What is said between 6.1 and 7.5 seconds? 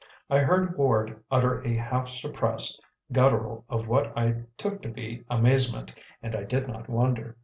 and I did not wonder.